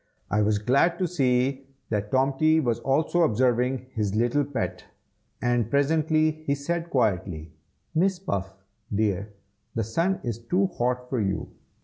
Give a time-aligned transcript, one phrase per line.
[0.31, 4.85] I was glad to see that Tomty was also observing his little pet;
[5.43, 7.51] and presently he said quietly,
[7.93, 8.51] "Miss Puff,
[8.91, 9.31] dear,
[9.75, 11.51] the sun is too hot for you.